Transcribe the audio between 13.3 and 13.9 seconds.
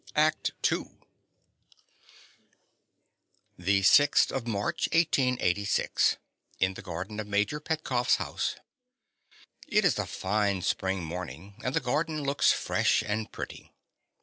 pretty.